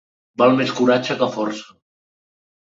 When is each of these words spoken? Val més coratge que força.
Val 0.41 0.55
més 0.61 0.73
coratge 0.79 1.19
que 1.21 1.29
força. 1.37 1.71